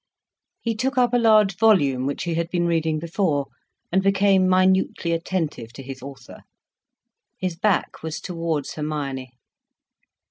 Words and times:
He 0.61 0.73
took 0.73 0.97
up 0.97 1.13
a 1.13 1.19
large 1.19 1.55
volume 1.55 2.07
which 2.07 2.23
he 2.23 2.33
had 2.33 2.49
been 2.49 2.65
reading 2.65 2.97
before, 2.97 3.45
and 3.91 4.01
became 4.01 4.49
minutely 4.49 5.11
attentive 5.11 5.71
to 5.73 5.83
his 5.83 6.01
author. 6.01 6.39
His 7.37 7.55
back 7.55 8.01
was 8.01 8.19
towards 8.19 8.73
Hermione. 8.73 9.33